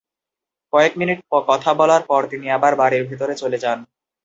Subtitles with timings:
[0.73, 1.19] কয়েক মিনিট
[1.49, 3.79] কথা বলার পর তিনি আবার বাড়ির ভেতরে চলে যান।